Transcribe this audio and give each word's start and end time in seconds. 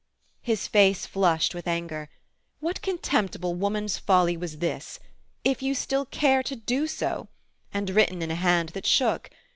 His 0.41 0.65
face 0.67 1.05
flushed 1.05 1.53
with 1.53 1.67
anger. 1.67 2.09
What 2.59 2.81
contemptible 2.81 3.53
woman's 3.53 3.99
folly 3.99 4.35
was 4.35 4.57
this? 4.57 4.99
"If 5.43 5.61
you 5.61 5.75
still 5.75 6.05
care 6.07 6.41
to 6.41 6.55
do 6.55 6.87
so"—and 6.87 7.89
written 7.91 8.23
in 8.23 8.31
a 8.31 8.35
hand 8.35 8.69
that 8.69 8.87
shook. 8.87 9.29